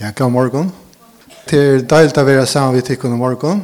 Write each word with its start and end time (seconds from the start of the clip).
Ja, 0.00 0.10
god 0.16 0.30
morgen. 0.30 0.70
Det 1.50 1.58
er 1.60 1.82
deilt 1.84 2.16
å 2.16 2.22
være 2.24 2.46
sammen 2.48 2.78
med 2.78 2.86
tikkene 2.88 3.18
morgen. 3.20 3.58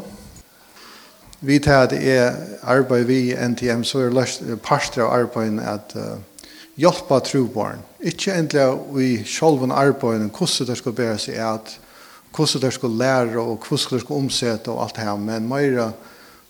Vi 1.41 1.57
tar 1.65 1.87
at 1.87 1.95
det 1.95 2.03
er 2.05 2.37
arbeid 2.69 3.07
vi 3.09 3.17
i 3.31 3.39
NTM, 3.49 3.81
så 3.81 4.03
er 4.05 4.13
det 4.13 4.59
parster 4.61 5.07
av 5.07 5.15
arbeidet 5.17 5.65
at 5.65 5.95
uh, 5.97 6.45
hjelpe 6.77 7.23
trobarn. 7.25 7.81
Ikke 8.05 8.37
endelig 8.37 9.01
i 9.01 9.25
sjølven 9.25 9.73
arbeidet, 9.73 10.29
hvordan 10.29 10.69
det 10.69 10.79
skal 10.83 10.97
bære 11.01 11.17
seg 11.25 11.41
at, 11.41 11.73
hvordan 12.37 12.67
det 12.67 12.75
skal 12.77 13.01
lære 13.01 13.41
og 13.41 13.65
hvordan 13.65 13.97
det 13.97 14.05
skal 14.05 14.21
omsette 14.21 14.71
og 14.71 14.85
alt 14.85 15.01
det 15.01 15.09
her, 15.09 15.17
men 15.17 15.49
mer 15.49 15.81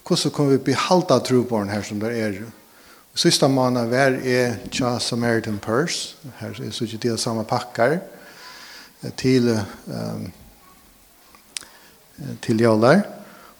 hvordan 0.02 0.34
kan 0.34 0.50
vi 0.50 0.62
behalde 0.72 1.22
trobarn 1.30 1.70
her 1.70 1.86
som 1.86 2.02
det 2.02 2.16
er. 2.18 2.42
Sista 3.14 3.46
måned 3.46 3.94
hver 3.94 4.18
er 4.26 4.58
Tja 4.74 4.96
Samaritan 4.98 5.62
Purse, 5.62 6.16
her 6.42 6.50
er 6.50 6.74
så 6.74 6.84
ikke 6.84 7.04
det 7.06 7.20
samme 7.22 7.46
pakker, 7.46 8.00
til 9.16 9.50
um, 9.86 10.32
til 12.42 12.60
jollar. 12.60 13.02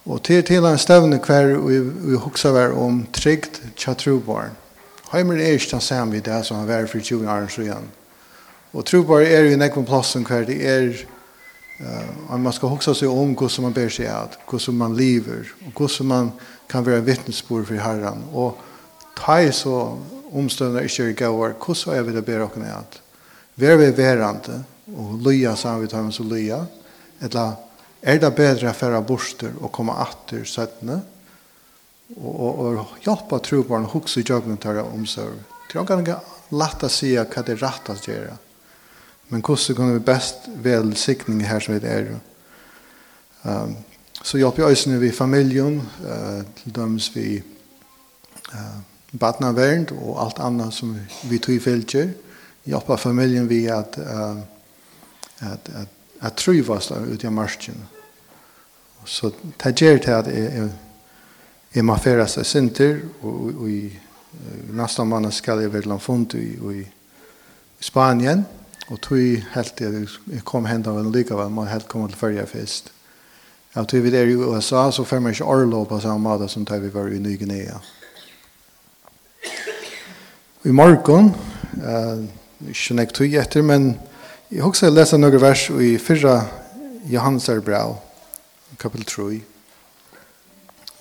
Og 0.05 0.23
til, 0.23 0.43
til 0.43 0.65
en 0.65 0.77
stövne 0.77 1.19
kvar 1.19 1.53
vi, 1.67 1.79
vi 1.79 2.17
huxar 2.17 2.51
var 2.51 2.73
om 2.73 3.05
trygt 3.13 3.61
chatruborn 3.77 4.55
Heimer 5.11 5.39
er 5.41 5.57
ikke 5.57 5.71
den 5.71 5.81
samme 5.81 6.17
i 6.17 6.21
det 6.21 6.43
som 6.45 6.59
har 6.59 6.67
vært 6.69 6.89
for 6.91 7.01
20 7.01 7.29
år 7.29 7.47
siden. 7.49 7.87
Og 8.73 8.85
trobar 8.85 9.25
er 9.25 9.47
jo 9.49 9.57
nekven 9.57 9.85
plassen 9.85 10.25
hver 10.25 10.45
det 10.45 10.59
er 10.69 10.91
uh, 11.81 12.37
man 12.37 12.53
skal 12.53 12.69
hugsa 12.69 12.93
seg 12.93 13.09
om 13.09 13.33
hvordan 13.33 13.65
man 13.65 13.73
ber 13.73 13.89
seg 13.89 14.05
at, 14.05 14.37
hvordan 14.49 14.77
man 14.77 14.95
lever, 14.95 15.49
og 15.65 15.71
hvordan 15.73 16.07
man 16.07 16.31
kan 16.69 16.85
være 16.85 17.05
vittnesbord 17.05 17.65
for 17.65 17.81
Herren. 17.81 18.21
Og 18.33 18.57
ta 19.17 19.39
i 19.41 19.51
så 19.51 19.97
omstående 20.31 20.83
ikke 20.85 21.09
i 21.09 21.17
går, 21.17 21.57
hvordan 21.57 21.97
er 21.97 22.05
vi 22.05 22.13
det 22.13 22.25
ber 22.25 22.45
dere 22.53 22.69
at? 22.77 23.01
Vi 23.55 23.65
er 23.65 24.63
og 24.95 25.19
lya 25.25 25.55
sa 25.59 25.77
vi 25.77 25.87
tar 25.87 26.03
med 26.05 26.15
så 26.15 26.23
lya 26.23 26.59
eller 27.21 27.55
er 28.01 28.19
det 28.21 28.31
bedre 28.35 28.71
å 28.71 28.75
fære 28.77 29.01
borster 29.05 29.55
og 29.59 29.71
komme 29.75 29.95
atter 29.99 30.45
søttene 30.47 31.01
og, 32.15 32.33
og, 32.33 32.59
og 32.79 32.93
hjelpe 33.05 33.41
trobarn 33.45 33.87
og 33.89 33.97
hukse 33.97 34.23
jøkken 34.23 34.57
til 34.61 34.81
å 34.81 34.87
omsøve 34.93 35.41
det 35.69 35.77
er 35.77 35.89
ganske 35.89 36.15
lett 36.57 36.85
å 36.85 36.89
si 36.89 37.11
hva 37.13 37.43
det 37.45 37.57
er 37.57 37.61
rett 37.61 37.91
å 37.91 37.97
gjøre 38.07 38.37
men 39.29 39.43
hvordan 39.45 39.77
kan 39.77 39.93
vi 39.93 40.05
best 40.05 40.49
vel 40.63 40.95
sikning 40.97 41.43
her 41.45 41.61
som 41.61 41.75
vi 41.75 41.85
er 41.85 42.13
um, 43.43 43.75
så 44.19 44.39
hjelper 44.39 44.65
jeg 44.65 44.77
også 44.77 44.99
vi 44.99 45.11
familien 45.15 45.81
uh, 46.01 46.41
til 46.57 46.73
dømes 46.75 47.11
vi 47.13 47.27
uh, 47.39 48.79
badnavernd 49.11 49.93
og 49.97 50.17
alt 50.23 50.41
annet 50.43 50.73
som 50.73 50.95
vi 51.29 51.37
tog 51.37 51.55
i 51.55 51.61
fylker 51.63 52.15
hjelper 52.69 53.01
familien 53.01 53.47
vi 53.49 53.67
at 53.71 53.99
uh, 54.01 54.39
at, 55.39 55.69
at, 55.75 55.87
at 56.21 56.35
trivas 56.37 56.91
ute 56.91 57.27
i 57.27 57.31
marsjen. 57.31 57.79
Så 59.05 59.31
det 59.63 59.75
gjør 59.75 59.97
til 59.97 60.11
at 60.11 60.27
jeg, 60.27 60.51
jeg, 60.53 60.69
jeg 61.75 61.85
må 61.85 61.95
fære 61.97 62.27
seg 62.27 62.45
sinter, 62.45 63.01
og, 63.21 63.51
og 63.55 63.69
i 63.69 63.81
nästa 64.75 65.03
månad 65.03 65.31
skal 65.33 65.61
jeg 65.63 65.73
være 65.73 65.89
langt 65.89 66.33
i, 66.37 66.53
i 66.81 66.85
Spanien, 67.79 68.45
og 68.89 69.01
tog 69.01 69.17
helt 69.53 69.81
jeg 69.81 70.43
kom 70.45 70.65
henda 70.65 70.91
vel 70.91 71.11
likevel, 71.13 71.49
må 71.49 71.65
helt 71.69 71.87
komme 71.87 72.09
til 72.09 72.17
førje 72.17 72.45
fest. 72.49 72.91
Ja, 73.75 73.83
tog 73.83 74.03
vi 74.03 74.09
der 74.09 74.25
i 74.25 74.35
USA, 74.35 74.91
så 74.91 75.03
får 75.03 75.19
man 75.19 75.31
ikke 75.31 75.45
orlov 75.45 75.87
på 75.87 75.99
samme 75.99 76.25
måte 76.25 76.49
som 76.49 76.65
tar 76.65 76.79
vi 76.81 76.89
var 76.93 77.07
i 77.07 77.19
Ny-Guinea. 77.19 77.77
I 80.65 80.71
morgon, 80.73 81.35
eh, 81.77 82.25
ikke 82.69 82.95
nek 82.97 83.13
tog 83.13 83.33
etter, 83.33 83.61
men 83.61 83.93
Jeg 84.49 84.63
husker 84.65 84.87
jeg 84.87 84.95
lese 84.97 85.17
noen 85.19 85.35
vers 85.43 85.67
i 85.77 85.91
fyrra 86.01 86.39
er 87.13 87.59
bra, 87.61 87.79
kapitel 88.81 89.05
3. 89.05 89.25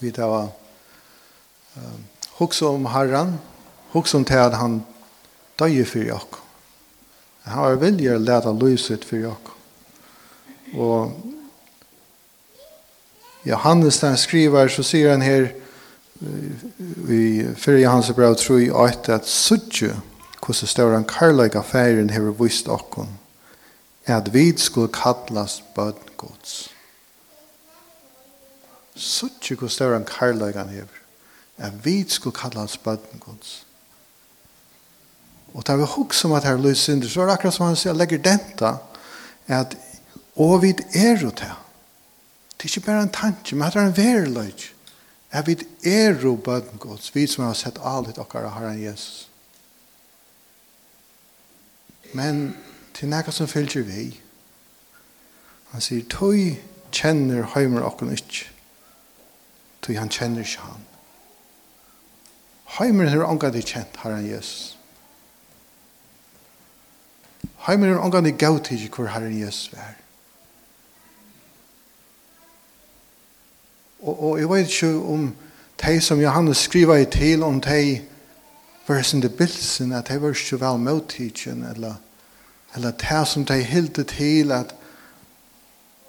Vi 0.02 0.10
tar 0.12 0.28
uh, 0.28 0.50
um, 1.80 2.02
husker 2.36 2.66
om 2.68 2.84
Herren, 2.92 3.38
husker 3.94 4.18
om 4.18 4.26
til 4.28 4.42
at 4.42 4.56
han 4.60 4.74
døg 5.56 5.80
for 5.88 6.04
jokk. 6.04 6.36
Han 7.46 7.64
var 7.64 7.80
vilje 7.80 8.16
å 8.18 8.20
lete 8.20 8.52
lyset 8.52 9.06
for 9.08 9.16
jokk. 9.16 9.48
Og 10.76 11.16
Johannes 13.48 14.00
den 14.02 14.18
skriver, 14.20 14.68
så 14.68 14.84
sier 14.84 15.14
han 15.14 15.24
her 15.24 15.48
i 17.08 17.48
fyrra 17.56 17.80
Johansar 17.80 18.12
brev 18.12 18.36
3, 18.36 18.68
at 19.08 19.24
suttje 19.24 19.94
hvordan 20.36 20.68
større 20.74 21.00
han 21.00 21.08
karlaga 21.08 21.64
færen 21.64 22.12
hever 22.12 22.36
vist 22.42 22.68
okkon 22.68 23.16
at 24.08 24.34
vi 24.34 24.58
skulle 24.58 24.92
kallas 24.92 25.62
bønn 25.74 26.14
gods. 26.16 26.70
Suttje 28.96 29.56
hvor 29.56 29.68
større 29.68 30.00
enn 30.00 30.08
karlagan 30.08 30.72
hever. 30.72 31.02
At 31.58 31.84
vi 31.84 32.08
skulle 32.08 32.36
kallas 32.36 32.78
bønn 32.78 33.20
gods. 33.20 33.66
Og 35.54 35.66
da 35.66 35.76
vi 35.76 35.84
hugsa 35.84 36.28
om 36.28 36.34
at 36.34 36.44
her 36.44 36.56
løs 36.56 36.78
synder, 36.78 37.08
så 37.08 37.20
er 37.20 37.26
det 37.26 37.32
akkurat 37.32 37.54
som 37.54 37.66
han 37.66 37.76
sier, 37.76 37.96
legger 37.96 38.20
denta, 38.22 38.76
at 39.46 39.76
og 40.38 40.62
vi 40.62 40.74
er 40.94 41.16
jo 41.18 41.30
til. 41.30 41.54
Det 42.58 42.66
er 42.66 42.76
ikke 42.76 42.86
bare 42.86 43.02
en 43.02 43.12
tanke, 43.14 43.56
men 43.56 43.70
det 43.70 43.76
er 43.76 43.86
en 43.86 43.96
verløg. 43.96 44.68
At 45.30 45.46
vi 45.46 45.56
er 45.84 46.14
jo 46.22 46.36
bønn 46.36 46.78
gods, 46.78 47.14
vi 47.14 47.26
som 47.26 47.44
har 47.44 47.56
sett 47.58 47.80
alt 47.84 48.16
dere 48.16 48.48
har 48.48 48.68
en 48.68 48.82
Jesus. 48.82 49.28
Men 52.14 52.56
til 52.98 53.08
nekka 53.08 53.30
som 53.30 53.46
fylgjer 53.46 53.84
vi. 53.86 54.08
Han 55.70 55.84
sier, 55.84 56.02
tøy 56.10 56.56
kjenner 56.90 57.46
heimer 57.54 57.84
okken 57.86 58.10
ikkje, 58.10 58.48
tøy 59.84 59.94
han 60.00 60.10
kjenner 60.10 60.42
ikkje 60.42 60.64
han. 60.66 60.84
Heimer 62.78 63.06
er 63.06 63.24
ongan 63.24 63.54
de 63.54 63.62
kjent, 63.62 64.00
herren 64.02 64.26
Jesus. 64.26 64.74
Heimer 67.68 67.94
er 67.94 68.02
ongan 68.02 68.26
de 68.26 68.32
gav 68.32 68.58
til 68.64 68.88
hvor 68.90 69.06
herren 69.14 69.38
Jesus 69.38 69.70
er. 69.72 69.94
Og, 74.00 74.22
og 74.22 74.38
jeg 74.38 74.50
vet 74.50 74.68
ikke 74.68 74.92
om 75.14 75.30
de 75.84 76.00
som 76.00 76.20
Johannes 76.20 76.66
skriver 76.66 76.96
i 76.96 77.04
til, 77.04 77.42
om 77.42 77.60
de 77.60 78.02
var 78.86 79.02
sin 79.02 79.22
debilsen, 79.22 79.92
at 79.92 80.08
de 80.08 80.20
var 80.22 80.34
ikke 80.34 80.60
vel 80.60 80.78
møttidgen, 80.78 81.64
eller 81.64 81.94
eller 82.74 82.90
det 82.90 83.28
som 83.28 83.44
de 83.44 83.62
hilde 83.62 84.04
til 84.04 84.52
at 84.52 84.74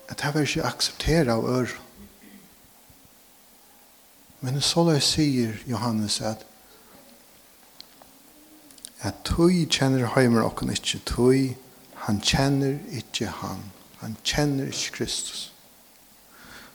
at 0.09 0.21
det 0.21 0.33
var 0.33 0.41
ikke 0.41 0.65
akseptera 0.65 1.35
av 1.37 1.45
ør. 1.45 1.73
Men 4.41 4.61
så 4.61 4.83
da 4.87 4.99
sier 4.99 5.59
Johannes 5.69 6.21
at 6.21 6.45
at 8.99 9.21
tøy 9.23 9.63
kjenner 9.71 10.09
heimer 10.15 10.43
okken 10.43 10.73
ikke 10.73 10.99
tøy, 11.07 11.53
han 12.07 12.19
kjenner 12.19 12.79
ikke 12.91 13.29
han, 13.39 13.61
han 14.01 14.17
kjenner 14.23 14.67
ikke 14.67 14.97
Kristus. 14.97 15.51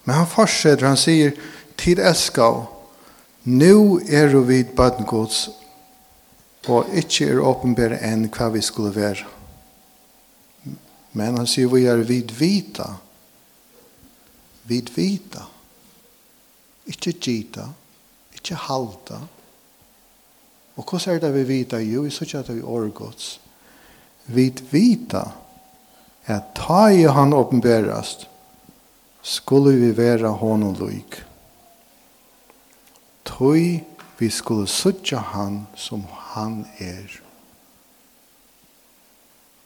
Men 0.05 0.15
han 0.15 0.31
fortsetter, 0.31 0.87
han 0.87 1.01
sier, 1.01 1.35
tid 1.77 2.01
eskav, 2.01 2.65
nu 3.45 4.01
er 4.09 4.33
vi 4.47 4.63
bøtten 4.65 5.05
gods, 5.05 5.51
og 6.69 6.89
ikke 6.97 7.29
er 7.29 7.45
åpenbære 7.45 8.01
enn 8.09 8.29
hva 8.33 8.49
vi 8.55 8.63
skulle 8.65 8.95
være. 8.97 9.34
Men 11.15 11.39
han 11.39 11.47
sier 11.47 11.71
vi 11.71 11.85
er 11.87 12.03
vidvita. 12.07 12.89
Vidvita. 14.67 15.45
Ikke 16.91 17.15
gita. 17.15 17.69
Ikke 18.35 18.59
halta. 18.59 19.21
Og 20.75 20.91
hva 20.91 21.01
er 21.13 21.23
det 21.23 21.31
vi 21.37 21.47
vita? 21.47 21.79
Jo, 21.79 22.03
vi 22.03 22.13
sier 22.13 22.41
at 22.41 22.51
vi 22.51 22.63
årgods. 22.63 23.39
Vidvita 24.35 25.25
er 26.27 26.41
ta 26.57 26.89
i 26.91 27.05
han 27.07 27.37
åpenberast 27.37 28.27
skulle 29.25 29.77
vi 29.81 29.93
vera 29.97 30.35
honom 30.37 30.75
lyk. 30.81 31.21
Tøy 33.25 33.81
vi 34.19 34.31
skulle 34.31 34.69
sutja 34.69 35.19
han 35.33 35.65
som 35.77 36.05
han 36.35 36.65
er. 36.79 37.24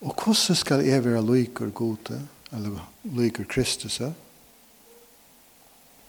Og 0.01 0.15
hvordan 0.15 0.57
skal 0.57 0.85
jeg 0.87 1.05
være 1.05 1.23
lykker 1.27 1.71
gode, 1.71 2.21
eller 2.53 2.91
lykker 3.05 3.45
Kristus? 3.49 4.01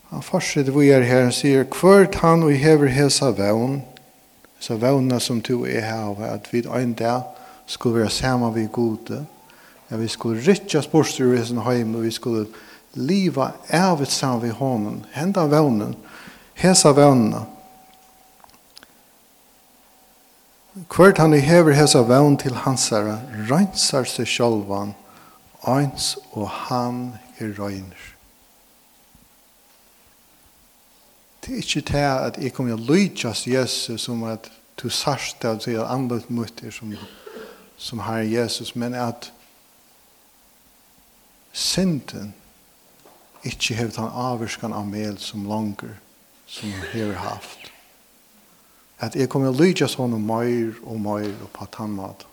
Han 0.10 0.22
fortsetter 0.22 0.74
vi 0.74 0.90
er 0.90 1.06
her 1.06 1.28
og 1.30 1.34
sier, 1.34 1.64
hvert 1.64 2.16
han 2.22 2.44
og 2.44 2.54
hever 2.54 2.90
hesa 2.94 3.30
vevn, 3.38 3.82
så 4.60 4.78
vevnene 4.78 5.20
som 5.20 5.42
du 5.42 5.64
er 5.66 5.86
her, 5.86 6.24
at 6.26 6.50
vi 6.54 6.64
en 6.66 6.94
dag 6.94 7.22
skulle 7.66 8.00
være 8.02 8.10
sammen 8.10 8.56
vi 8.56 8.68
gode, 8.72 9.26
at 9.90 10.02
vi 10.02 10.08
skulle 10.08 10.42
rytja 10.48 10.82
spørsmål 10.82 11.38
i 11.38 11.46
sin 11.46 11.62
heim, 11.62 11.96
og 11.96 12.04
vi 12.04 12.12
skulle 12.12 12.46
liva 12.94 13.52
evigt 13.70 14.12
sammen 14.12 14.44
vi 14.44 14.50
hånden, 14.50 15.06
henda 15.14 15.46
vevnen, 15.46 15.96
hesa 16.54 16.90
vevnene, 16.90 17.46
Hvert 20.88 21.18
han 21.18 21.34
i 21.34 21.42
hever 21.44 21.76
hesa 21.76 22.02
vevn 22.08 22.38
til 22.40 22.56
hans 22.64 22.88
herre, 22.94 23.20
reinsar 23.50 24.08
seg 24.08 24.28
sjolvan, 24.30 24.94
eins 25.68 26.14
og 26.32 26.48
han 26.70 27.02
er 27.40 27.52
røyner. 27.58 28.06
Det 31.44 31.54
er 31.54 31.64
ikke 31.64 31.88
det 31.92 32.06
at 32.06 32.38
jeg 32.40 32.54
kommer 32.54 32.76
til 32.76 32.84
å 32.84 32.94
lytjast 32.94 33.48
Jesus 33.48 34.06
som 34.06 34.24
at 34.24 34.52
du 34.80 34.90
sarst 34.90 35.42
det 35.42 35.50
at 35.50 35.68
jeg 35.68 35.84
anløp 35.84 36.30
mot 36.30 36.64
er 36.64 36.72
som, 36.72 36.94
som 37.78 38.04
har 38.06 38.22
Jesus, 38.24 38.76
men 38.76 38.94
at 38.94 39.32
synden 41.52 42.34
ikke 43.44 43.76
hevet 43.76 44.00
han 44.00 44.14
avvarskan 44.14 44.76
av 44.76 44.88
mel 44.88 45.18
som 45.20 45.48
langer 45.48 45.98
som 46.48 46.72
han 46.72 46.88
hever 46.94 47.20
haft 47.20 47.72
at 49.00 49.16
jeg 49.16 49.30
kommer 49.32 49.54
å 49.54 49.56
lyde 49.56 49.88
sånn 49.88 50.16
og 50.18 50.24
mer 50.24 50.76
og 50.84 51.00
mer 51.00 51.30
og 51.30 51.52
på 51.56 51.68
tannmat. 51.72 52.26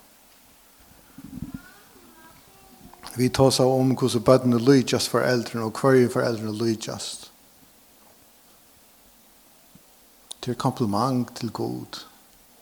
Vi 3.17 3.29
tar 3.33 3.49
seg 3.55 3.71
om 3.71 3.95
hvordan 3.97 4.25
bøttene 4.27 4.59
lydes 4.61 5.07
for 5.09 5.25
eldrene 5.25 5.65
og 5.65 5.79
hver 5.79 6.09
for 6.13 6.21
eldrene 6.21 6.53
lydes. 6.53 7.31
Det 10.43 10.53
er 10.53 10.59
kompliment 10.61 11.31
til 11.39 11.49
god. 11.51 12.03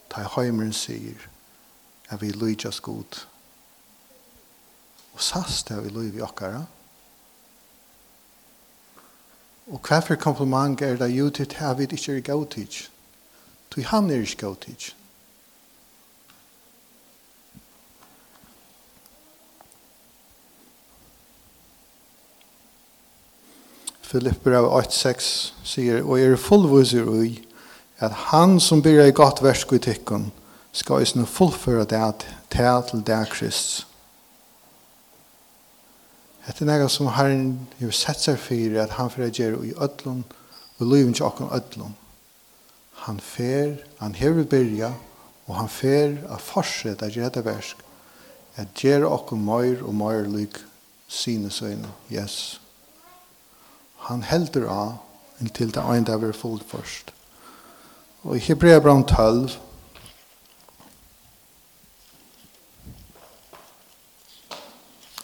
Ta 0.09 0.23
i 0.23 0.31
heimeren 0.37 0.73
sier 0.73 1.27
at 2.07 2.21
vi 2.21 2.31
lydes 2.31 2.79
god. 2.79 3.25
Og 5.13 5.21
sast 5.21 5.71
er 5.71 5.83
vi 5.83 5.91
lyder 5.91 6.23
okkara. 6.23 6.63
Og 9.65 9.81
hva 9.81 9.99
for 10.05 10.15
kompliment 10.21 10.81
er 10.85 10.97
det 11.01 11.09
jo 11.11 11.29
til 11.33 11.51
at 11.59 11.77
vi 11.77 11.89
ikke 11.89 12.17
er 12.17 12.27
god? 12.31 12.55
Ty 13.73 13.83
han 13.89 14.09
er 14.09 14.23
ikke 14.23 14.45
god 14.45 14.55
tid. 14.65 14.91
Filipper 24.05 24.53
av 24.55 24.69
8.6 24.69 25.25
sier, 25.65 26.03
og 26.05 26.21
er 26.21 26.37
fullviser 26.39 27.09
ui, 27.09 27.41
at 27.99 28.13
han 28.29 28.59
som 28.63 28.83
byrja 28.83 29.09
i 29.09 29.15
godt 29.15 29.41
versk 29.43 29.73
i 29.75 29.81
tikkun, 29.81 30.29
skal 30.75 31.03
isne 31.03 31.25
fullføre 31.25 31.87
det 31.89 32.13
til 32.51 32.81
til 32.89 33.03
det 33.07 33.19
krist. 33.31 33.87
Hetta 36.45 36.63
er 36.63 36.69
nega 36.69 36.87
som 36.87 37.07
Herren 37.09 37.67
hefur 37.79 37.95
sett 37.95 38.21
seg 38.21 38.37
fyrir 38.37 38.83
at 38.83 38.91
han 38.99 39.09
fyrir 39.09 39.33
gjerra 39.33 39.63
i 39.65 39.73
öllum 39.73 40.21
og 40.77 40.87
livin 40.91 41.13
til 41.13 41.25
okkur 41.25 41.49
öllum 41.49 41.95
han 42.95 43.19
fer, 43.19 43.75
han 43.99 44.15
hever 44.15 44.43
byrja, 44.43 44.93
og 45.45 45.55
han 45.55 45.69
fer 45.69 46.17
a 46.31 46.37
forset 46.41 47.03
a 47.03 47.09
gjere 47.11 47.43
versk, 47.45 47.81
at 48.55 48.71
gjere 48.79 49.09
okkur 49.11 49.37
møyr 49.37 49.83
og 49.83 49.93
møyr 49.95 50.29
lyk 50.31 50.61
sine 51.07 51.51
søgne, 51.51 51.91
yes. 52.11 52.59
Han 54.07 54.23
heldur 54.23 54.69
av 54.71 55.41
inntil 55.41 55.73
det 55.75 55.83
enda 55.83 56.15
er 56.15 56.33
fullt 56.33 56.63
først. 56.69 57.11
Og 58.23 58.37
i 58.37 58.39
Hebrea 58.39 58.79
brann 58.79 59.03
12, 59.03 59.57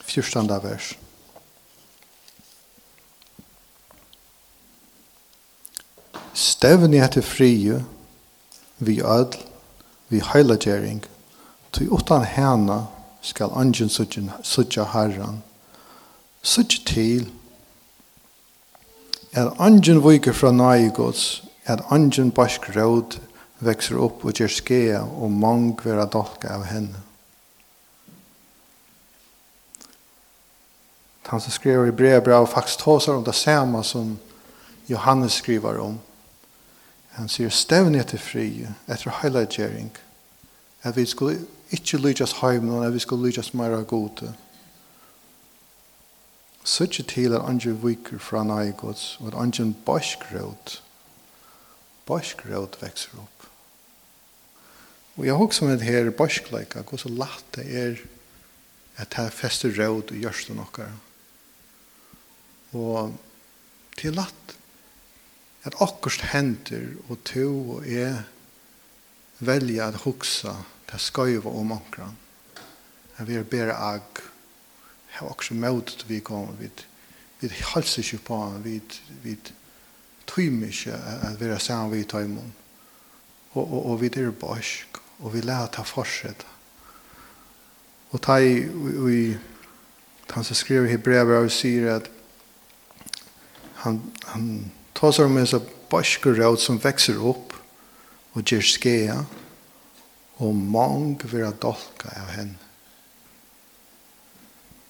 fyrstanda 0.05 0.59
vers. 0.59 0.95
stevni 6.33 7.01
etter 7.01 7.21
frie 7.21 7.83
vi 8.77 9.01
ödl, 9.01 9.37
vi 10.09 10.21
heilagjering, 10.33 11.03
til 11.71 11.91
utan 11.93 12.25
hana 12.25 12.85
skal 13.21 13.53
angen 13.55 13.89
sutja 13.89 14.83
herran, 14.93 15.43
sutja 16.43 16.83
til, 16.85 17.29
er 19.31 19.53
angen 19.59 20.01
viker 20.03 20.33
fra 20.33 20.51
naigods, 20.51 21.43
er 21.65 21.85
angen 21.93 22.31
bask 22.31 22.67
råd 22.75 23.19
vekser 23.61 23.99
opp 24.01 24.25
og 24.25 24.33
gjør 24.35 24.51
skea 24.51 25.01
og 25.05 25.31
mang 25.31 25.75
vera 25.83 26.07
dolka 26.09 26.55
av 26.57 26.65
henne. 26.67 27.07
Han 31.31 31.39
som 31.39 31.53
skriver 31.53 31.87
i 31.87 31.95
brev 31.95 32.23
brev, 32.25 32.47
faktisk 32.47 32.81
tåsar 32.83 33.15
om 33.15 33.23
det 33.23 33.35
samme 33.35 33.83
som 33.87 34.17
Johannes 34.89 35.37
skriver 35.39 35.77
om. 35.79 35.99
Han 37.17 37.27
sier 37.29 37.51
stevne 37.51 37.99
etter 37.99 38.21
fri, 38.21 38.67
etter 38.87 39.17
heilagjering, 39.21 39.91
at 40.83 40.95
vi 40.95 41.05
skulle 41.05 41.41
ikke 41.71 41.97
lydes 41.97 42.37
heimen, 42.39 42.83
at 42.83 42.93
vi 42.93 42.99
skulle 43.03 43.27
lydes 43.27 43.53
mer 43.53 43.75
av 43.75 43.85
gode. 43.89 44.31
Søtje 46.63 47.03
til 47.03 47.33
at 47.33 47.43
andre 47.47 47.73
viker 47.83 48.21
fra 48.21 48.43
nøye 48.47 48.71
gods, 48.77 49.17
og 49.19 49.31
at 49.31 49.39
andre 49.43 49.73
bæskrød, 49.85 50.77
bæskrød 52.07 52.79
vekser 52.81 53.17
opp. 53.19 53.47
Og 55.17 55.25
jeg 55.25 55.33
husker 55.33 55.65
med 55.65 55.77
det 55.79 55.87
her 55.87 56.09
bæskleika, 56.09 56.81
hvor 56.87 56.97
så 56.97 57.09
latt 57.09 57.45
det 57.55 57.67
er 57.77 57.99
at 59.01 59.13
det 59.15 59.33
fester 59.33 59.73
rød 59.77 60.11
og 60.11 60.17
gjørste 60.17 60.55
noe. 60.55 60.87
Og 62.77 63.13
til 63.97 64.15
lagt 64.15 64.55
at 65.63 65.77
akkurst 65.81 66.21
henter 66.33 66.95
og 67.09 67.23
to 67.25 67.47
og 67.77 67.87
jeg 67.87 68.23
velger 69.39 69.85
at 69.87 70.01
hugsa 70.05 70.55
ta 70.89 70.97
skøyve 70.97 71.49
om 71.49 71.71
akkurat. 71.71 72.17
At 73.17 73.27
vi 73.27 73.35
er 73.35 73.43
bæra 73.43 73.77
ag 73.93 74.21
har 75.11 75.27
også 75.27 75.53
møtet 75.53 76.05
vi 76.09 76.19
kommer 76.19 76.53
vid 76.59 76.85
vi 77.41 77.49
halser 77.73 78.03
ikke 78.03 78.23
på 78.25 78.37
vi 78.63 78.81
vi 79.23 79.37
tøymer 80.27 80.67
ikke 80.67 80.93
at 80.93 81.39
vi 81.39 81.45
er 81.45 81.57
sammen 81.57 81.91
vi 81.91 82.03
tøymon 82.03 82.53
og, 83.53 83.73
og, 83.73 83.85
og 83.85 84.01
vi 84.01 84.11
er 84.15 84.31
borsk 84.31 84.97
og 85.19 85.33
vi 85.33 85.41
lærer 85.41 85.67
ta 85.67 85.81
fortsette 85.81 86.45
og 88.11 88.21
ta 88.21 88.37
i, 88.37 88.63
i 89.11 89.37
han 90.31 90.43
som 90.43 90.55
skriver 90.55 90.93
i 90.93 90.97
brevet 90.97 91.43
og 91.43 91.51
sier 91.51 91.95
at 91.95 92.09
han, 93.83 94.01
han 94.27 94.71
ta 95.01 95.09
seg 95.09 95.25
om 95.25 95.39
en 95.41 95.49
sånn 95.49 95.69
bøskerråd 95.89 96.59
som 96.61 96.77
vekser 96.81 97.17
opp 97.25 97.55
og 98.37 98.45
gjør 98.45 98.67
skea, 98.69 99.15
og 100.41 100.53
mange 100.53 101.25
vil 101.31 101.47
ha 101.47 101.49
dolka 101.57 102.13
av 102.21 102.29
henne. 102.35 102.69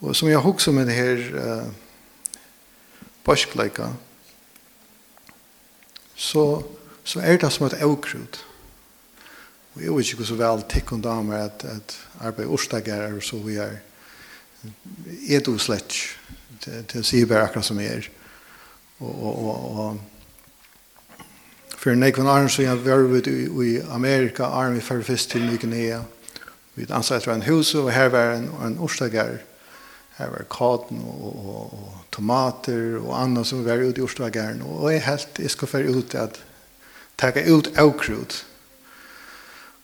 Og 0.01 0.15
som 0.17 0.27
jeg 0.27 0.41
husker 0.43 0.75
med 0.75 0.89
det 0.89 0.97
her 0.97 1.23
uh, 1.31 1.71
bøskleika, 3.23 3.91
så, 6.17 6.45
så 7.07 7.23
er 7.23 7.39
det 7.39 7.51
som 7.53 7.69
et 7.69 7.79
avkrut. 7.79 8.43
Og 9.71 9.83
jeg 9.85 9.95
vet 9.95 10.13
ikke 10.13 10.27
så 10.27 10.37
vel 10.37 10.65
tikk 10.67 10.91
om 10.91 11.03
damer 11.05 11.47
at, 11.47 11.63
at 11.63 11.99
arbeid 12.19 12.51
årsdager 12.51 13.07
er 13.07 13.21
så 13.23 13.39
vi 13.45 13.61
er. 13.63 13.79
Er 15.31 15.45
du 15.45 15.55
slett 15.55 15.95
til 16.61 16.99
å 16.99 17.05
si 17.05 17.23
bare 17.23 17.47
akkurat 17.47 17.71
som 17.71 17.79
jeg 17.79 18.01
er 18.01 18.17
og, 19.01 19.23
og, 19.23 19.77
og 19.77 19.99
og 21.81 21.83
for 21.87 21.97
nekvann 21.97 22.27
arn 22.29 22.49
så 22.49 22.61
jeg 22.61 22.83
var 22.85 23.07
ut 23.09 23.27
i, 23.27 23.79
Amerika, 23.89 24.43
arm 24.45 24.75
i 24.77 24.83
førre 24.85 25.01
først 25.03 25.31
til 25.31 25.47
Nykenea. 25.47 26.03
Vi 26.75 26.85
ansatte 26.93 27.25
etter 27.25 27.33
en 27.33 27.47
hus, 27.47 27.73
og 27.73 27.89
her 27.89 28.11
var 28.13 28.35
en, 28.35 28.51
en 28.61 28.77
orstager. 28.77 29.39
Her 30.19 30.29
var 30.29 30.45
katen 30.45 31.01
og, 31.01 31.23
og, 31.25 31.73
og 31.73 31.95
tomater 32.13 32.99
og 32.99 33.15
annet 33.17 33.49
som 33.49 33.65
var 33.65 33.81
ute 33.81 33.97
i 33.97 34.05
orstageren. 34.05 34.61
Og 34.61 34.91
jeg 34.93 35.01
helt, 35.07 35.41
jeg 35.41 35.55
skal 35.55 35.71
føre 35.71 35.89
ut 35.97 36.15
at 36.15 36.37
takke 37.17 37.47
ut 37.49 37.71
avkrut. 37.73 38.45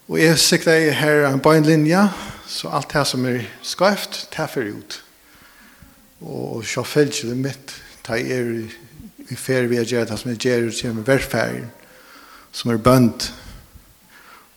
Og 0.08 0.22
jeg 0.22 0.38
sikta 0.40 0.78
jeg 0.78 0.96
her 1.02 1.26
en 1.32 1.42
beinlinja, 1.42 2.12
så 2.46 2.70
alt 2.78 2.94
det 2.94 3.08
som 3.10 3.26
er 3.26 3.42
skøyft, 3.66 4.28
ta 4.32 4.46
fører 4.46 4.78
ut. 4.78 5.02
Og, 6.22 6.58
og 6.60 6.66
så 6.66 6.86
følger 6.86 7.34
det 7.34 7.42
mitt, 7.42 7.74
ta 8.06 8.22
er 8.22 8.70
vi 9.30 9.36
fer 9.36 9.68
vi 9.68 9.80
gjør 9.82 10.08
det 10.08 10.18
som 10.20 10.32
vi 10.32 10.38
gjør 10.40 10.70
ut 10.70 10.84
med 10.96 11.08
velferden 11.08 11.70
som 12.56 12.72
er 12.72 12.82
bønt 12.82 13.32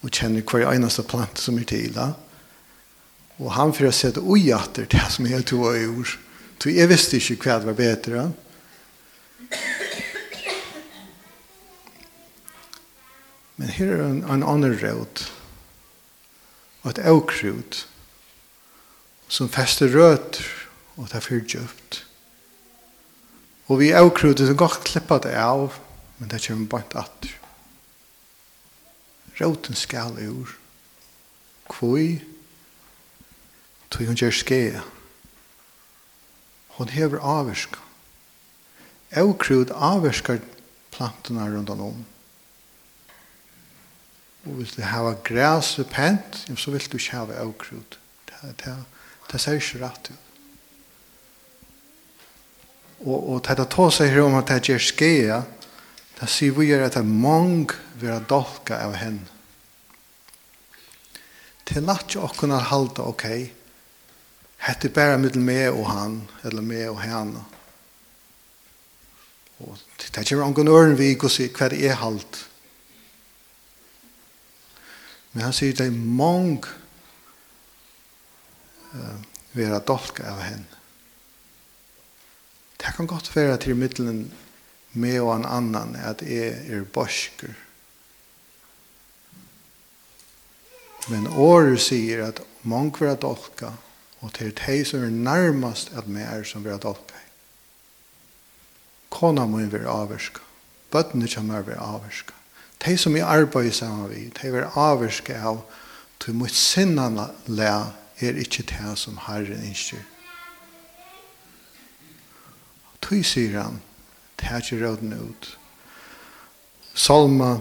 og 0.00 0.12
kjenner 0.14 0.44
hver 0.46 0.70
eneste 0.70 1.04
plant 1.04 1.40
som 1.40 1.58
er 1.60 1.66
til 1.68 1.92
da. 1.94 2.12
og 3.38 3.52
han 3.56 3.74
fyrir 3.76 3.90
å 3.90 3.96
sette 3.96 4.22
ui 4.22 4.52
atter 4.54 4.88
det 4.90 5.06
som 5.12 5.26
jeg 5.28 5.46
tog 5.48 5.66
og 5.72 5.80
gjør 5.80 6.14
så 6.60 6.72
jeg 6.74 6.90
visste 6.90 7.16
ikke 7.18 7.40
hva 7.44 7.58
det 7.60 7.70
var 7.70 7.78
bedre 7.80 8.28
men 13.60 13.74
her 13.76 13.94
er 13.96 14.06
en, 14.06 14.22
en 14.24 14.46
annen 14.46 14.76
råd 14.80 15.26
og 16.80 16.92
et 16.94 17.02
aukrut 17.10 17.84
som 19.30 19.50
fester 19.52 19.90
røter 19.92 20.46
og 20.96 21.04
det 21.06 21.10
er 21.10 21.12
tar 21.16 21.26
fyrtjøpt 21.26 22.00
Og 23.70 23.78
vi 23.78 23.92
er 23.92 24.02
avkrudet 24.02 24.48
som 24.48 24.56
godt 24.58 24.82
klippet 24.82 25.28
det 25.28 25.36
av, 25.38 25.76
men 26.18 26.30
det 26.30 26.42
kommer 26.42 26.66
bare 26.72 26.88
ikke 26.88 27.02
atter. 27.04 27.36
Råten 29.40 29.78
skal 29.78 30.16
ur. 30.26 30.56
Kvøy, 31.70 32.18
tog 33.90 34.08
hun 34.10 34.18
gjør 34.18 34.34
skje. 34.34 34.64
Hun 36.80 36.90
hever 36.90 37.22
avvirka. 37.22 37.78
Avkrud 39.20 39.70
avvirkar 39.70 40.42
plantene 40.90 41.46
rundt 41.46 41.70
om. 41.70 42.02
Og 44.48 44.58
hvis 44.58 44.74
du 44.74 44.82
hava 44.82 45.14
græs 45.24 45.76
og 45.78 45.86
pent, 45.94 46.42
så 46.56 46.74
vil 46.74 46.90
du 46.90 46.98
ikke 46.98 47.16
hava 47.20 47.38
avkrud. 47.44 47.98
Det, 48.26 48.52
det, 48.64 48.74
det 49.30 49.40
ser 49.40 49.62
ikke 49.62 49.84
rett 49.84 50.10
ut. 50.10 50.29
Og, 53.00 53.18
og 53.18 53.42
det 53.46 53.68
tar 53.72 53.92
seg 53.94 54.12
her 54.12 54.26
om 54.26 54.36
at 54.36 54.50
det 54.50 54.68
gjør 54.68 54.82
skeia, 54.84 55.42
det 56.20 56.28
sier 56.28 56.52
vi 56.52 56.68
er 56.74 56.84
at 56.84 56.98
det 56.98 57.00
er 57.00 57.08
mange 57.08 57.78
vil 58.00 58.12
ha 58.12 58.18
dolka 58.20 58.76
av 58.84 58.98
henne. 59.00 59.24
Til 61.64 61.86
natt 61.86 62.12
jo 62.12 62.24
okkurna 62.26 62.58
halda, 62.66 63.06
ok, 63.08 63.24
hette 64.66 64.90
bare 64.92 65.20
mittel 65.22 65.40
meg 65.44 65.70
og 65.70 65.86
han, 65.88 66.18
eller 66.44 66.66
meg 66.66 66.90
og 66.90 67.00
henne. 67.00 67.44
Og 69.64 69.78
det 70.00 70.26
gjør 70.26 70.48
åkken 70.48 70.72
øren 70.72 70.98
vi 70.98 71.12
ikke 71.14 71.28
å 71.28 71.32
si 71.32 71.48
hva 71.52 71.70
det 71.72 71.80
er 71.86 72.00
halt. 72.00 72.42
Men 75.32 75.46
han 75.46 75.54
sier 75.56 75.76
det 75.78 75.86
er 75.86 75.94
mange 75.94 76.68
uh, 78.92 79.16
vil 79.54 79.72
ha 79.72 79.80
dolka 79.86 80.26
av 80.32 80.42
henne. 80.42 80.79
Det 82.80 82.94
kan 82.96 83.06
godt 83.06 83.36
være 83.36 83.56
til 83.56 83.76
middelen 83.76 84.32
med 84.92 85.20
og 85.20 85.36
en 85.36 85.44
annan 85.46 85.96
at 85.96 86.22
jeg 86.22 86.56
er 86.72 86.84
borsker. 86.84 87.52
Men 91.08 91.26
året 91.26 91.80
sier 91.80 92.24
at 92.26 92.40
mange 92.62 92.98
vil 92.98 93.08
ha 93.08 93.16
dolka, 93.16 93.72
og 94.20 94.32
til 94.36 94.52
de 94.56 94.84
som 94.84 95.04
er 95.04 95.10
nærmest 95.10 95.92
at 95.96 96.08
vi 96.08 96.20
er 96.24 96.44
som 96.44 96.64
vil 96.64 96.72
ha 96.72 96.78
dolka. 96.78 97.16
Kona 99.10 99.46
må 99.46 99.58
være 99.66 99.90
avverska. 99.90 100.40
Bøttene 100.90 101.28
kommer 101.28 101.62
være 101.62 101.82
avverska. 101.82 102.32
De 102.86 102.96
som 102.98 103.16
er 103.16 103.24
arbeid 103.24 103.72
sammen 103.72 104.08
med, 104.08 104.30
de 104.42 104.52
vil 104.52 104.68
avverska 104.74 105.36
av 105.36 105.64
til 106.20 106.34
mot 106.34 106.52
sinna 106.52 107.08
le 107.46 107.72
er 108.20 108.40
ikke 108.40 108.62
det 108.62 108.96
som 108.98 109.18
Herren 109.26 109.64
innskjer 109.64 110.04
tøy 113.10 113.24
sier 113.26 113.58
han, 113.58 113.80
tætje 114.38 114.78
råden 114.78 115.16
ut. 115.18 115.48
Salma, 116.94 117.56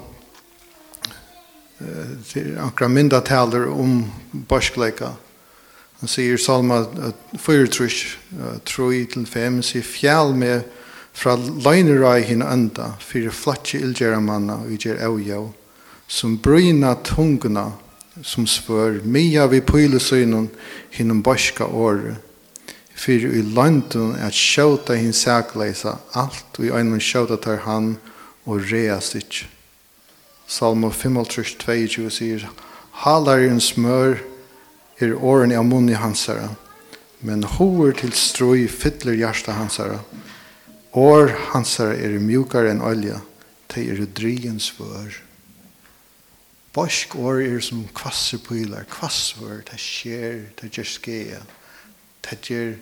det 1.79 2.43
er 2.43 2.59
akkurat 2.61 2.93
mindre 2.93 3.21
taler 3.25 3.65
om 3.71 4.03
borskleika. 4.49 5.15
Han 5.99 6.11
sier 6.11 6.37
Salma 6.37 6.83
4, 7.33 7.65
3-5, 8.69 9.61
sier 9.65 9.83
fjall 9.83 10.35
med 10.37 10.67
fra 11.17 11.33
løgnerai 11.35 12.21
hinn 12.29 12.45
enda, 12.45 12.93
fyrir 13.01 13.33
flatje 13.33 13.81
ildgjera 13.81 14.21
manna 14.23 14.61
og 14.61 14.77
gjer 14.77 15.01
eujau, 15.09 15.49
som 16.07 16.37
bryna 16.37 16.93
tungna, 17.03 17.71
som 18.21 18.45
svør, 18.47 19.01
mia 19.03 19.47
vi 19.49 19.63
pylesynon 19.65 20.49
hinnom 20.93 21.23
borska 21.25 21.65
året, 21.65 22.21
fyrir 22.99 23.35
i 23.39 23.43
landun 23.55 24.17
at 24.19 24.35
sjåta 24.35 24.97
hinn 24.99 25.15
sækleisa 25.15 25.97
alt 26.19 26.59
og 26.59 26.65
i 26.65 26.71
øynum 26.75 26.99
sjåta 26.99 27.39
tar 27.39 27.63
han 27.65 27.95
og 28.45 28.71
rea 28.71 28.99
sitt. 29.01 29.45
Salmo 30.47 30.89
5:22 30.89 31.55
22 31.65 32.09
sier 32.09 32.49
Halar 33.03 33.39
en 33.39 33.61
smør 33.61 34.19
er 34.99 35.15
åren 35.15 35.55
av 35.55 35.65
munni 35.65 35.93
hansara 35.93 36.49
men 37.21 37.43
hoer 37.43 37.91
til 37.93 38.11
strøy 38.11 38.67
fytler 38.67 39.13
hjärsta 39.13 39.51
hansara 39.51 39.99
År 40.93 41.35
hansara 41.53 41.93
er 41.93 42.19
mjukare 42.19 42.71
enn 42.71 42.81
olja 42.81 43.19
te 43.69 43.83
er 43.85 44.01
drien 44.17 44.57
svør. 44.59 45.13
Bosk 46.73 47.15
år 47.15 47.43
er 47.45 47.59
som 47.61 47.83
kvassepilar, 47.93 48.87
kvassvør, 48.89 49.61
det 49.69 49.77
skjer, 49.81 50.39
det 50.57 50.71
gjør 50.73 50.89
skjer 50.89 51.43
det 52.27 52.39
gjør 52.49 52.75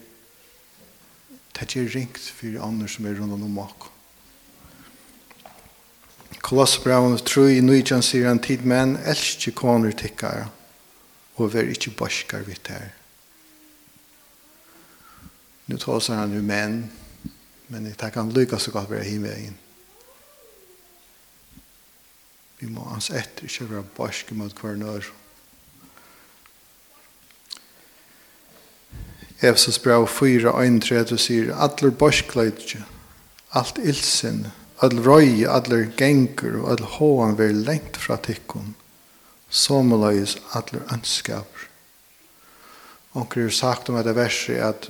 det 1.57 1.67
gjør 1.73 1.93
ringt 1.95 2.19
for 2.37 2.59
andre 2.61 2.87
som 2.87 3.05
er 3.05 3.17
rundt 3.17 3.33
om 3.33 3.57
oss. 3.63 3.87
Kolossbraven 6.47 7.17
tro 7.25 7.47
i 7.49 7.63
nøytjan 7.65 8.05
sier 8.05 8.29
han 8.29 8.39
tid 8.39 8.61
men 8.63 8.95
elskje 9.09 9.55
koner 9.57 9.95
tikkare 9.97 10.45
og 11.37 11.51
vær 11.53 11.69
ikkje 11.69 11.95
borskar 11.97 12.45
vitt 12.47 12.69
her. 12.71 12.93
Nu 15.67 15.75
tåsar 15.77 16.21
han 16.21 16.33
jo 16.33 16.41
menn, 16.45 16.85
men 17.67 17.83
det 17.83 17.97
takkar 17.99 18.23
han 18.23 18.31
lykka 18.31 18.59
så 18.61 18.71
godt 18.71 18.89
være 18.93 19.09
himvegin. 19.09 19.57
Vi 22.57 22.69
må 22.71 22.85
hans 22.89 23.09
etter 23.11 23.45
ikke 23.45 23.67
være 23.73 23.89
borsk 23.97 24.31
mot 24.37 24.53
hver 24.61 24.77
nøyre. 24.79 25.11
Efesus 29.41 29.77
brev 29.79 30.07
4, 30.07 30.49
1, 30.49 30.81
3, 30.81 30.95
31 30.95 31.17
sier, 31.21 31.51
«Adler 31.53 31.91
borskleidje, 31.91 32.81
alt 33.53 33.77
ilsen, 33.77 34.47
all 34.81 34.97
røy, 35.05 35.45
adler 35.45 35.91
gengur, 35.97 36.63
og 36.63 36.71
all 36.73 36.85
håan 36.97 37.37
ver 37.37 37.53
lengt 37.53 37.99
fra 38.01 38.17
tikkun, 38.17 38.75
somuløys 39.49 40.37
adler 40.57 40.85
ønskaper. 40.93 41.67
Og 43.13 43.29
det 43.33 43.45
er 43.45 43.53
sagt 43.53 43.89
om 43.89 43.97
dette 43.97 44.15
verset 44.17 44.61
at, 44.61 44.89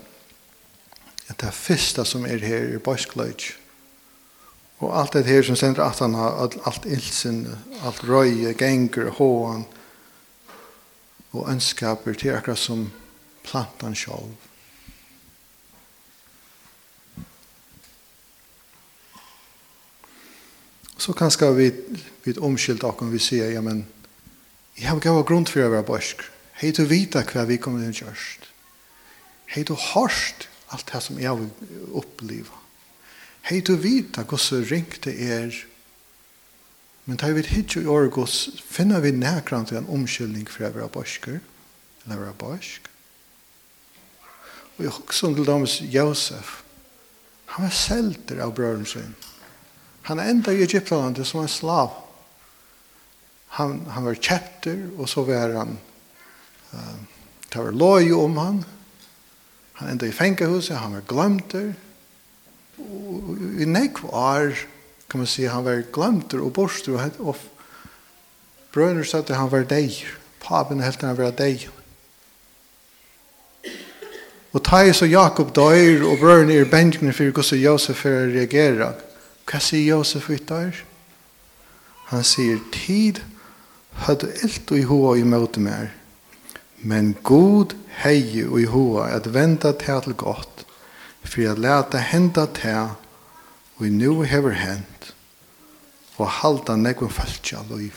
at 1.27 1.39
det 1.43 1.53
første 1.53 2.05
som 2.05 2.25
er 2.25 2.43
her 2.43 2.73
er 2.75 2.83
borskleidje. 2.83 3.55
Og 4.79 4.93
alt 4.93 5.13
det 5.13 5.25
her 5.25 5.41
som 5.43 5.55
sender 5.55 5.83
at 5.83 5.99
han 5.99 6.13
har 6.13 6.39
alt 6.67 6.85
ilsen, 6.85 7.47
alt 7.83 8.03
røy, 8.07 8.53
gengur, 8.57 9.09
håan, 9.19 9.65
og 11.31 11.51
ønskaper 11.51 12.13
til 12.13 12.35
akkurat 12.35 12.59
som 12.59 12.87
plantan 13.47 13.95
sjálv. 13.95 14.35
Så 20.97 21.13
kanskje 21.13 21.51
vi, 21.55 21.71
vi 22.25 22.33
omskilt 22.43 22.83
akkurat 22.83 23.13
vi 23.13 23.21
sier, 23.21 23.53
ja, 23.53 23.61
men 23.63 23.85
jeg 24.77 24.89
har 24.89 24.99
gav 25.01 25.23
grunn 25.25 25.47
for 25.47 25.63
å 25.63 25.71
være 25.71 25.87
borsk. 25.87 26.21
Hei 26.59 26.73
du 26.73 26.83
vita 26.89 27.23
hva 27.25 27.45
vi 27.47 27.59
kommer 27.61 27.85
til 27.85 28.03
kjørst. 28.03 28.47
Hei 29.53 29.63
du 29.63 29.75
hørst 29.77 30.49
alt 30.73 30.89
det 30.91 31.01
som 31.05 31.19
jeg 31.21 31.37
vil 31.39 31.93
oppleve. 31.95 32.63
Hei 33.47 33.61
du 33.61 33.77
vita 33.79 34.25
så 34.37 34.59
ringt 34.67 35.03
det 35.05 35.15
er. 35.21 35.55
Men 37.05 37.17
tar 37.17 37.31
vi 37.31 37.39
et 37.45 37.53
hitje 37.53 37.85
i 37.85 37.87
året, 37.87 38.11
finner 38.67 38.99
vi 38.99 39.13
nærkant 39.15 39.71
en 39.71 39.87
omskyldning 39.87 40.49
for 40.49 40.67
å 40.67 40.73
være 40.75 40.91
borsker, 40.91 41.39
eller 42.03 42.19
være 42.19 42.35
borsk. 42.41 42.89
Og 44.77 44.83
jeg 44.85 44.93
husker 44.93 45.33
til 45.35 45.47
dem 45.47 45.65
Josef. 45.93 46.61
Han 47.55 47.65
var 47.65 47.73
selter 47.73 48.41
av 48.43 48.53
brøren 48.53 48.85
sin. 48.85 49.15
Han 50.07 50.21
enda 50.21 50.53
i 50.53 50.63
Egyptalandet 50.63 51.27
som 51.27 51.41
en 51.41 51.51
slav. 51.51 51.95
Han, 53.57 53.79
han 53.89 54.05
var 54.05 54.19
kjepter, 54.21 54.77
og 54.97 55.09
så 55.09 55.23
var 55.25 55.55
han 55.55 55.77
uh, 56.73 56.97
det 57.47 57.63
var 57.63 57.71
loj 57.71 58.11
om 58.13 58.37
han. 58.37 58.63
Han 59.79 59.89
enda 59.89 60.07
i 60.07 60.13
fengehuset, 60.15 60.77
han 60.77 60.93
var 60.97 61.05
glemter. 61.09 61.71
Og, 62.77 63.37
i 63.57 63.65
nekv 63.65 64.05
år, 64.11 64.53
kan 65.09 65.23
man 65.23 65.29
si, 65.31 65.47
han 65.47 65.65
var 65.65 65.85
glemter 65.93 66.43
og 66.43 66.53
borster, 66.53 66.97
og, 66.97 67.17
og 67.19 67.37
brøren 68.75 69.05
sa 69.07 69.23
at 69.23 69.33
han 69.33 69.51
var 69.51 69.65
deg. 69.69 69.95
Papen 70.43 70.83
helt 70.83 71.01
han 71.01 71.17
var 71.17 71.33
deg. 71.39 71.65
Og 71.71 71.86
Og 74.53 74.63
Thais 74.63 75.01
og 75.01 75.09
Jakob 75.09 75.55
døyr, 75.55 76.05
og 76.07 76.19
brøren 76.19 76.51
er 76.51 76.65
Benjamin 76.65 77.13
for 77.13 77.31
hvordan 77.31 77.63
Josef 77.63 78.05
er 78.05 78.31
reagera. 78.31 78.93
Hva 79.47 79.59
sier 79.63 79.95
Josef 79.95 80.29
ut 80.29 80.47
der? 80.49 80.75
Han 82.07 82.23
sier, 82.23 82.59
tid 82.71 83.19
hadde 84.05 84.29
ilt 84.43 84.71
i 84.71 84.85
hoa 84.87 85.15
i 85.17 85.25
møte 85.27 85.59
mer, 85.59 85.89
men 86.79 87.15
god 87.23 87.75
hei 88.03 88.21
i 88.45 88.67
hoa 88.69 89.09
at 89.15 89.27
venta 89.33 89.73
til 89.75 90.01
til 90.05 90.15
godt, 90.15 90.65
for 91.23 91.41
jeg 91.41 91.59
leta 91.59 91.99
henda 91.99 92.45
til, 92.55 92.95
og 93.77 93.87
i 93.87 93.89
nu 93.89 94.21
hever 94.21 94.55
hent, 94.55 95.13
og 96.17 96.29
halda 96.39 96.75
nekven 96.75 97.11
falskja 97.11 97.65
liv. 97.69 97.93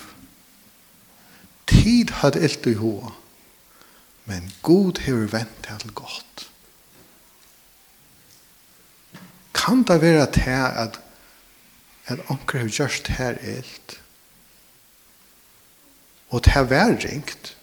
Tid 1.66 2.10
hadde 2.20 2.42
ilt 2.42 2.66
i 2.66 2.74
hoa, 2.74 3.14
Men 4.30 4.52
god 4.62 5.00
hever 5.02 5.26
vent 5.26 5.68
til 5.80 5.94
godt. 5.94 6.50
Kan 9.54 9.82
det 9.82 10.00
være 10.02 10.26
til 10.32 10.50
at 10.50 11.00
at 12.10 12.18
onker 12.28 12.58
har 12.58 12.68
gjørst 12.68 13.08
her 13.08 13.36
elt 13.38 14.00
og 16.30 16.42
til 16.42 16.64
hver 16.66 16.96
ringt. 17.04 17.56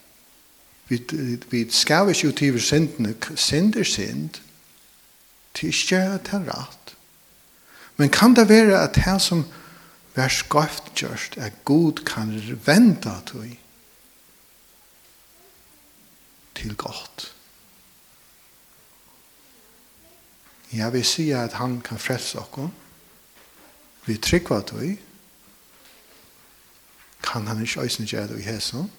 Vi, 0.87 1.03
vi 1.49 1.71
skal 1.71 2.09
ikke 2.09 2.27
ut 2.27 2.41
i 2.41 2.59
syndene 2.59 3.15
synd. 3.35 3.75
Er 3.75 3.83
synd 3.83 4.29
til 5.53 5.67
ikke 5.67 5.97
at 5.97 6.31
det 6.31 6.47
rett 6.47 6.87
men 7.97 8.09
kan 8.09 8.35
det 8.35 8.49
være 8.49 8.81
at 8.83 8.95
det 8.95 9.21
som 9.21 9.45
vær 10.15 10.27
skøft 10.27 10.93
gjørst 10.95 11.37
er 11.37 11.49
god 11.65 12.03
kan 12.05 12.59
vente 12.65 13.13
til 13.25 13.57
til 16.57 16.75
godt. 16.75 17.33
Jeg 20.73 20.93
vil 20.93 21.05
si 21.05 21.29
at 21.31 21.53
han 21.53 21.81
kan 21.81 21.99
frelse 21.99 22.39
oss. 22.39 22.73
Vi 24.05 24.17
trykker 24.17 24.55
at 24.55 24.73
vi 24.81 24.97
kan 27.23 27.47
han 27.47 27.61
ikke 27.61 27.81
øyne 27.81 28.07
gjøre 28.07 28.27
det 28.27 28.39
i 28.39 28.47
hesen. 28.47 28.91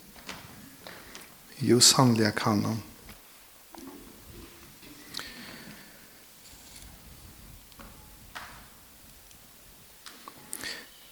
Jo, 1.60 1.80
sannelig 1.80 2.34
kan 2.34 2.64
han. 2.64 2.82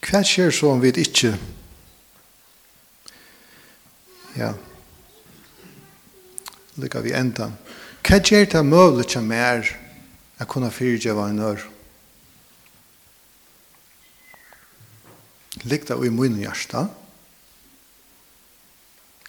Hva 0.06 0.22
skjer 0.22 0.52
så 0.54 0.70
om 0.70 0.82
vi 0.82 0.92
ikke 0.94 1.34
Ja, 4.36 4.52
lykka 6.80 7.02
vi 7.04 7.14
enda. 7.16 7.50
Hva 8.06 8.20
gjør 8.20 8.46
det 8.52 8.62
mulig 8.66 9.08
til 9.10 9.24
mer 9.26 9.66
å 10.40 10.46
kunne 10.50 10.70
fyrtje 10.70 11.14
hva 11.16 11.30
en 11.32 11.42
ør? 11.42 11.64
Likta 15.66 15.96
i 15.98 16.12
munnen 16.12 16.42
hjärsta. 16.44 16.86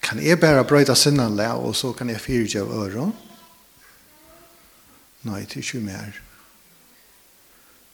Kan 0.04 0.22
jeg 0.24 0.40
bare 0.40 0.64
brøyta 0.68 0.96
sinnanle, 0.96 1.50
og 1.58 1.76
så 1.76 1.92
kan 1.96 2.10
jeg 2.12 2.22
fyrtje 2.22 2.62
fyrtjøve 2.62 2.84
øren? 2.86 3.14
Nei, 5.28 5.42
det 5.44 5.58
er 5.58 5.66
ikke 5.66 5.84
mer. 5.84 6.22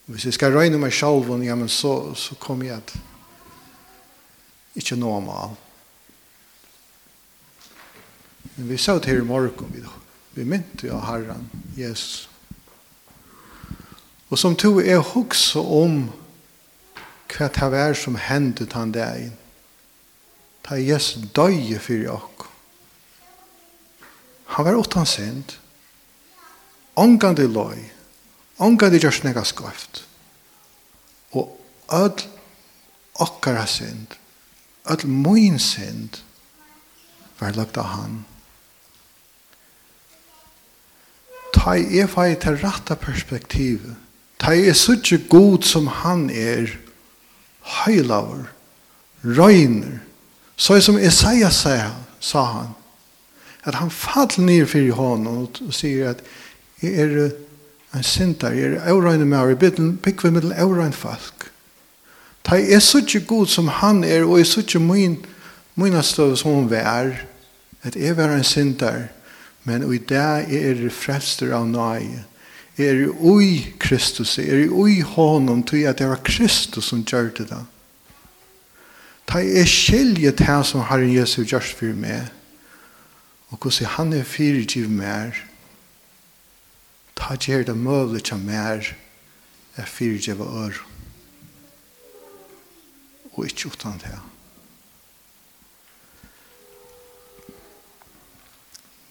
Hvis 0.06 0.26
jeg 0.28 0.36
skal 0.36 0.54
røyne 0.54 0.78
meg 0.78 0.94
selv, 0.94 1.32
ja, 1.46 1.56
men 1.56 1.70
så, 1.72 2.14
så 2.16 2.36
kommer 2.36 2.68
jeg 2.68 2.82
at 2.82 2.96
ikke 4.76 4.98
noe 5.00 5.22
om 5.22 5.30
alt. 5.32 5.70
Men 8.56 8.70
vi 8.70 8.78
sa 8.78 9.00
til 9.00 9.22
i 9.22 9.26
morgen, 9.26 9.74
vi, 9.74 9.82
vi 10.34 10.44
mynte 10.44 10.88
jo 10.88 11.00
Herren, 11.00 11.50
Jesus. 11.78 12.30
Og 14.30 14.40
som 14.40 14.56
to 14.56 14.80
er 14.82 15.02
hukse 15.14 15.60
om 15.60 16.08
hva 17.34 17.50
det 17.50 17.70
var 17.74 17.98
som 17.98 18.16
hendte 18.18 18.68
han 18.74 18.94
der 18.94 19.18
inn. 19.28 19.36
Ta 20.64 20.78
Jesus 20.80 21.28
døye 21.36 21.80
for 21.82 21.98
jokk. 21.98 22.46
Han 24.56 24.66
var 24.66 24.78
åttan 24.80 25.06
sent. 25.10 25.58
Ongan 26.96 27.36
det 27.36 27.50
løy. 27.50 27.90
Ongan 28.62 28.94
det 28.94 29.02
gjørs 29.04 29.24
nega 29.26 29.44
skøft. 29.46 30.04
Og 31.34 31.50
öll 31.90 32.26
okkara 33.22 33.66
synd, 33.70 34.14
öll 34.86 35.06
moin 35.06 35.60
synd, 35.60 36.22
var 37.40 37.58
lagt 37.58 37.78
av 37.78 37.90
han. 37.94 38.24
ta 41.64 41.78
i 41.80 41.86
jeg 41.96 42.10
fei 42.12 42.34
til 42.36 42.58
rette 42.60 42.96
perspektivet, 43.00 43.96
ta 44.40 44.52
i 44.52 44.66
er 44.68 44.76
så 44.76 44.98
ikke 44.98 45.22
god 45.32 45.64
som 45.64 45.88
han 45.88 46.28
er, 46.30 46.68
heilaver, 47.84 48.50
røyner, 49.24 50.02
så 50.60 50.82
som 50.84 51.00
Isaiah 51.00 51.52
sa, 51.52 51.78
sa 52.20 52.44
han, 52.44 52.74
at 53.64 53.80
han 53.80 53.92
fall 53.92 54.36
ned 54.38 54.68
for 54.68 54.92
honom 54.98 55.46
og 55.46 55.62
og 55.64 55.74
sier 55.74 56.12
at 56.12 56.24
jeg 56.84 57.00
er 57.00 57.32
en 57.96 58.04
sinter, 58.04 58.52
jeg 58.52 58.74
er 58.74 58.90
eurøyne 58.92 59.26
med 59.26 59.38
her 59.38 59.54
i 59.54 59.56
bitten, 59.56 59.98
bygg 59.98 60.24
vi 60.24 60.30
middel 60.30 60.94
folk. 60.94 61.52
Ta 62.44 62.56
er 62.56 62.80
så 62.80 62.98
ikke 62.98 63.26
god 63.26 63.48
som 63.48 63.68
han 63.68 64.04
er, 64.04 64.24
og 64.24 64.38
jeg 64.38 64.44
er 64.44 64.52
så 64.52 64.60
ikke 64.60 64.80
min, 64.80 65.26
min 65.76 66.04
støv 66.04 66.36
som 66.36 66.52
hun 66.52 66.74
er, 66.74 67.24
at 67.84 67.96
jeg 67.96 68.18
er 68.18 68.36
en 68.36 68.44
sinter, 68.44 69.08
Men 69.64 69.86
i 69.94 69.98
det 69.98 70.18
er 70.20 70.80
det 70.80 70.92
frelster 70.92 71.54
av 71.56 71.68
nøye. 71.68 72.24
Jeg 72.78 72.88
Er 72.90 73.10
ui 73.22 73.74
Kristus, 73.80 74.38
jeg 74.38 74.50
er 74.50 74.72
ui 74.72 75.02
hånden 75.02 75.64
til 75.64 75.86
at 75.86 76.00
det 76.00 76.08
var 76.10 76.24
Kristus 76.26 76.90
som 76.90 77.04
gjør 77.06 77.30
det 77.38 77.50
da. 77.52 77.60
Ta 79.30 79.40
er 79.40 79.66
skilje 79.70 80.32
til 80.32 80.46
han 80.46 80.64
som 80.64 80.82
Herren 80.90 81.14
Jesus 81.14 81.48
gjør 81.52 81.62
for 81.78 81.94
meg. 81.94 82.32
Og 83.50 83.58
hvordan 83.62 83.88
han 83.88 84.14
er 84.14 84.24
fyrirgiv 84.24 84.90
mer. 84.90 85.38
Ta 87.16 87.38
gjør 87.38 87.64
det 87.64 87.78
mulig 87.78 88.24
til 88.24 88.38
mer 88.42 88.96
er 89.78 89.86
fyrirgiv 89.86 90.42
og 90.42 90.66
ør. 90.66 90.86
Og 93.34 93.46
ikke 93.46 93.68
utan 93.68 94.02
det. 94.02 94.33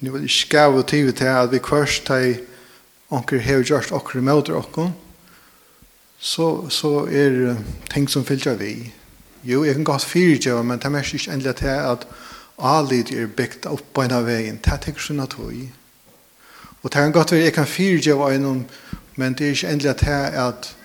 nu 0.02 0.12
vil 0.12 0.26
ikke 0.26 0.48
gave 0.50 0.82
tid 0.82 1.12
til 1.12 1.30
at 1.30 1.52
vi 1.52 1.58
kvørst 1.62 2.06
til 2.06 2.40
onker 3.10 3.38
hever 3.38 3.62
gjørst 3.62 3.92
okker 3.92 4.20
møter 4.20 4.56
okker, 4.58 4.90
så, 6.18 6.68
så 6.68 7.06
er 7.06 7.56
ting 7.90 8.10
som 8.10 8.24
fyllt 8.24 8.58
vi. 8.60 8.92
Jo, 9.44 9.64
jeg 9.64 9.74
kan 9.74 9.84
godt 9.84 10.04
fyrtjøve, 10.04 10.64
men 10.64 10.78
det 10.78 10.84
er 10.84 10.94
mest 10.94 11.14
ikke 11.14 11.32
endelig 11.32 11.56
til 11.56 11.66
at 11.66 12.06
alid 12.58 13.10
er 13.14 13.26
bygd 13.26 13.66
opp 13.66 13.82
på 13.94 14.02
en 14.02 14.14
av 14.14 14.26
veien. 14.26 14.60
Det 14.62 14.72
er 14.72 14.92
ikke 14.92 15.02
sånn 15.02 15.22
at 15.22 15.34
vi. 15.38 15.64
Og 16.82 16.90
det 16.90 16.98
kan 16.98 17.14
godt 17.14 17.32
være 17.32 17.48
jeg 17.48 17.56
kan 17.56 17.66
fyrtjøve 17.66 18.34
en, 18.34 18.66
men 19.16 19.34
det 19.34 19.46
er 19.46 19.56
ikke 19.56 19.72
endelig 19.74 19.96
til 20.02 20.38
at 20.46 20.76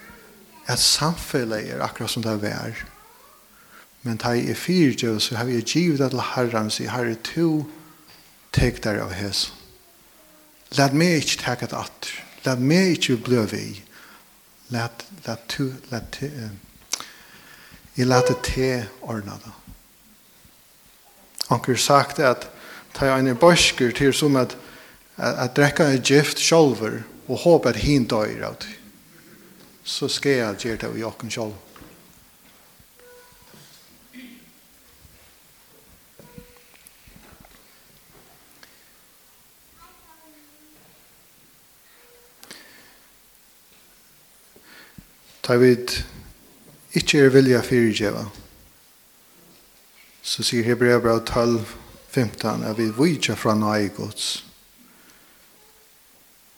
at 0.67 0.79
samfellet 0.79 1.71
er 1.71 1.81
akkurat 1.81 2.09
som 2.09 2.23
det 2.23 2.43
er. 2.43 2.75
Men 4.03 4.17
det 4.17 4.49
er 4.49 4.55
fyrtjøve, 4.55 5.19
så 5.19 5.35
har 5.35 5.45
vi 5.45 5.61
givet 5.61 5.99
det 5.99 6.09
til 6.09 6.21
herren, 6.35 6.69
sier 6.69 6.91
herre 6.91 7.15
to, 7.15 7.65
Tek 8.51 8.83
der 8.83 9.01
av 9.03 9.13
hes. 9.13 9.51
Lad 10.77 10.95
meg 10.97 11.21
ikke 11.21 11.41
takke 11.43 11.67
et 11.67 11.75
atter. 11.75 12.13
Lad 12.45 12.63
meg 12.63 12.97
ikke 12.97 13.17
bli 13.27 13.43
vi. 13.51 13.65
Lad, 14.73 15.03
lad 15.25 15.43
tu, 15.47 15.71
lad 15.91 16.09
te, 16.11 16.27
uh, 16.27 17.03
jeg 17.95 18.07
lad 18.07 18.27
det 18.27 18.41
te 18.43 18.71
ordna 19.01 19.37
det. 19.43 19.53
Anker 21.49 21.79
sagt 21.79 22.19
at 22.19 22.49
ta 22.93 23.07
jeg 23.07 23.23
en 23.23 23.39
borskur 23.39 23.93
til 23.95 24.13
som 24.13 24.35
at 24.35 24.57
at 25.17 25.55
drekka 25.57 25.87
en 25.89 26.01
gift 26.01 26.39
sjolver 26.39 27.01
og 27.27 27.39
håp 27.41 27.65
at 27.65 27.79
hin 27.81 28.05
døyr 28.05 28.43
av 28.45 28.57
det. 28.61 28.73
Så 29.83 30.07
skal 30.11 30.31
jeg 30.31 30.57
gjøre 30.61 30.81
det 30.83 30.99
i 30.99 31.05
åkken 31.07 31.31
sjolver. 31.31 31.66
Ta 45.47 45.55
vid 45.55 46.03
ikke 46.91 47.21
er 47.23 47.29
vilja 47.31 47.61
fyrirgjeva. 47.63 48.25
Så 50.21 50.43
sier 50.43 50.65
Hebrea 50.67 50.99
bra 50.99 51.19
12, 51.23 51.61
15, 52.11 52.63
at 52.63 52.75
vi 52.77 52.89
vidja 52.91 53.35
fra 53.39 53.53
nøye 53.55 53.87
gods. 53.95 54.43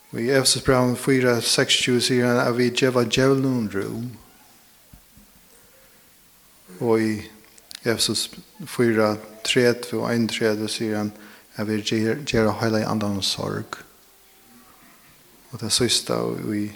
Og 0.10 0.22
i 0.22 0.32
Efesus 0.34 0.66
bra 0.66 0.96
4, 0.96 1.42
6, 1.42 1.78
20 1.84 2.02
sier 2.02 2.28
han 2.28 2.42
at 2.42 2.58
vi 2.58 2.72
djeva 2.74 3.06
djevlun 3.06 3.70
rom. 3.76 4.10
Og 6.80 7.02
i 7.02 7.14
Efesus 7.86 8.32
4, 8.66 9.18
30 9.46 10.02
og 10.02 10.10
31 10.16 10.68
sier 10.68 10.98
han 10.98 11.14
at 11.56 11.70
vi 11.70 11.78
djeva 12.26 12.58
heila 12.58 12.82
i 12.82 12.90
andan 12.90 13.22
sorg. 13.22 13.84
Og 15.52 15.62
det 15.62 15.72
sista 15.78 16.24
og 16.26 16.56
i 16.58 16.72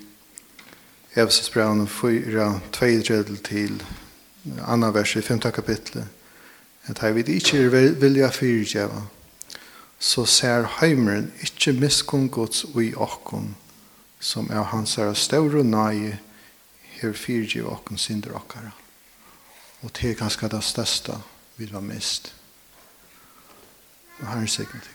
Efesesbrevet 1.15 1.89
4, 1.89 2.60
2 2.71 3.36
til 3.43 3.84
anna 4.67 4.89
vers 4.89 5.15
i 5.15 5.21
5 5.21 5.39
kapitlet. 5.39 6.08
At 6.86 6.99
hei 6.99 7.13
vid 7.13 7.30
ikkje 7.30 7.69
vilja 8.02 8.30
fyrtjeva, 8.34 9.04
så 9.99 10.26
ser 10.26 10.65
heimeren 10.80 11.30
ikkje 11.45 11.76
miskunn 11.78 12.30
gods 12.30 12.65
ui 12.76 12.91
okkon, 12.95 13.54
som 14.19 14.49
er 14.52 14.65
hans 14.73 14.97
er 14.97 15.13
større 15.13 15.63
nai 15.63 16.17
her 16.97 17.13
fyrtjeva 17.13 17.78
okkon 17.78 17.97
synder 17.97 18.34
okkara. 18.36 18.73
Og 19.84 19.91
det 19.93 20.10
er 20.10 20.19
ganske 20.19 20.49
det 20.49 20.63
største 20.63 21.19
vi 21.58 21.69
var 21.71 21.86
mist. 21.86 22.34
Og 24.19 24.28
her 24.28 24.41
er 24.41 24.49
sikkert. 24.49 24.89